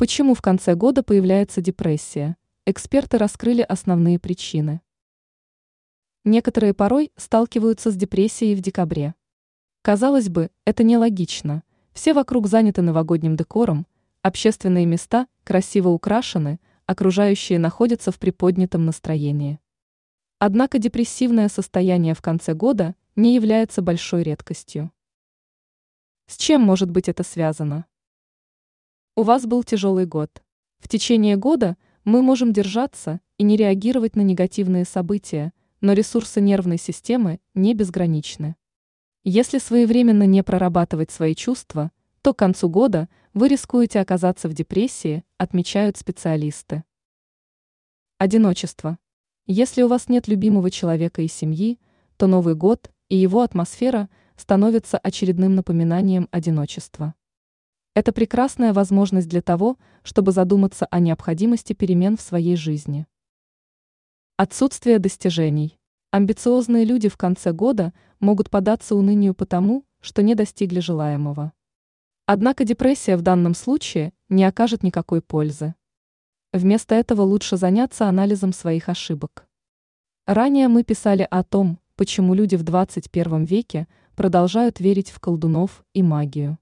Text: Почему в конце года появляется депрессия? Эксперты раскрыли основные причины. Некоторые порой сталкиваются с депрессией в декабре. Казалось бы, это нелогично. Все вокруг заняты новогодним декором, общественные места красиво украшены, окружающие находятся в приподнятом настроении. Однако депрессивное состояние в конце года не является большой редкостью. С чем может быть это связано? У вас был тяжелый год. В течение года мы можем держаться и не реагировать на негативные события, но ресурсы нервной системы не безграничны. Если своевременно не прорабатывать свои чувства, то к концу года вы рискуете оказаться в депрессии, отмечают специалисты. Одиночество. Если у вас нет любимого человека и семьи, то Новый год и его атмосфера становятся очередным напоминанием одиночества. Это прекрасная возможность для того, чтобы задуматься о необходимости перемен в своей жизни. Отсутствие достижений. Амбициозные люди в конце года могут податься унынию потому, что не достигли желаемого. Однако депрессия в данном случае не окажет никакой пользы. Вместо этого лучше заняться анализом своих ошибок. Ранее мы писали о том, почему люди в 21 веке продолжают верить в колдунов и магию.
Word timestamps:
Почему 0.00 0.32
в 0.32 0.40
конце 0.40 0.74
года 0.76 1.02
появляется 1.02 1.60
депрессия? 1.60 2.38
Эксперты 2.64 3.18
раскрыли 3.18 3.60
основные 3.60 4.18
причины. 4.18 4.80
Некоторые 6.24 6.72
порой 6.72 7.12
сталкиваются 7.16 7.90
с 7.90 7.96
депрессией 7.96 8.54
в 8.54 8.62
декабре. 8.62 9.14
Казалось 9.82 10.30
бы, 10.30 10.50
это 10.64 10.84
нелогично. 10.84 11.64
Все 11.92 12.14
вокруг 12.14 12.46
заняты 12.46 12.80
новогодним 12.80 13.36
декором, 13.36 13.86
общественные 14.22 14.86
места 14.86 15.26
красиво 15.44 15.90
украшены, 15.90 16.60
окружающие 16.86 17.58
находятся 17.58 18.10
в 18.10 18.18
приподнятом 18.18 18.86
настроении. 18.86 19.60
Однако 20.38 20.78
депрессивное 20.78 21.50
состояние 21.50 22.14
в 22.14 22.22
конце 22.22 22.54
года 22.54 22.94
не 23.16 23.34
является 23.34 23.82
большой 23.82 24.22
редкостью. 24.22 24.92
С 26.26 26.38
чем 26.38 26.62
может 26.62 26.90
быть 26.90 27.10
это 27.10 27.22
связано? 27.22 27.84
У 29.16 29.22
вас 29.24 29.44
был 29.44 29.64
тяжелый 29.64 30.06
год. 30.06 30.42
В 30.78 30.88
течение 30.88 31.36
года 31.36 31.76
мы 32.04 32.22
можем 32.22 32.52
держаться 32.52 33.20
и 33.38 33.42
не 33.42 33.56
реагировать 33.56 34.14
на 34.14 34.20
негативные 34.20 34.84
события, 34.84 35.52
но 35.80 35.94
ресурсы 35.94 36.40
нервной 36.40 36.78
системы 36.78 37.40
не 37.54 37.74
безграничны. 37.74 38.54
Если 39.24 39.58
своевременно 39.58 40.22
не 40.22 40.44
прорабатывать 40.44 41.10
свои 41.10 41.34
чувства, 41.34 41.90
то 42.22 42.32
к 42.32 42.38
концу 42.38 42.68
года 42.68 43.08
вы 43.34 43.48
рискуете 43.48 43.98
оказаться 43.98 44.48
в 44.48 44.54
депрессии, 44.54 45.24
отмечают 45.38 45.96
специалисты. 45.96 46.84
Одиночество. 48.16 48.98
Если 49.46 49.82
у 49.82 49.88
вас 49.88 50.08
нет 50.08 50.28
любимого 50.28 50.70
человека 50.70 51.22
и 51.22 51.28
семьи, 51.28 51.80
то 52.16 52.28
Новый 52.28 52.54
год 52.54 52.92
и 53.08 53.16
его 53.16 53.42
атмосфера 53.42 54.08
становятся 54.36 54.98
очередным 54.98 55.56
напоминанием 55.56 56.28
одиночества. 56.30 57.14
Это 57.92 58.12
прекрасная 58.12 58.72
возможность 58.72 59.28
для 59.28 59.42
того, 59.42 59.76
чтобы 60.04 60.30
задуматься 60.30 60.86
о 60.86 61.00
необходимости 61.00 61.72
перемен 61.72 62.16
в 62.16 62.20
своей 62.20 62.54
жизни. 62.54 63.06
Отсутствие 64.36 65.00
достижений. 65.00 65.76
Амбициозные 66.12 66.84
люди 66.84 67.08
в 67.08 67.16
конце 67.16 67.52
года 67.52 67.92
могут 68.20 68.48
податься 68.48 68.94
унынию 68.94 69.34
потому, 69.34 69.84
что 70.00 70.22
не 70.22 70.36
достигли 70.36 70.78
желаемого. 70.78 71.52
Однако 72.26 72.64
депрессия 72.64 73.16
в 73.16 73.22
данном 73.22 73.54
случае 73.54 74.12
не 74.28 74.44
окажет 74.44 74.84
никакой 74.84 75.20
пользы. 75.20 75.74
Вместо 76.52 76.94
этого 76.94 77.22
лучше 77.22 77.56
заняться 77.56 78.06
анализом 78.06 78.52
своих 78.52 78.88
ошибок. 78.88 79.48
Ранее 80.26 80.68
мы 80.68 80.84
писали 80.84 81.26
о 81.28 81.42
том, 81.42 81.80
почему 81.96 82.34
люди 82.34 82.54
в 82.54 82.62
21 82.62 83.42
веке 83.46 83.88
продолжают 84.14 84.78
верить 84.78 85.10
в 85.10 85.18
колдунов 85.18 85.84
и 85.92 86.04
магию. 86.04 86.56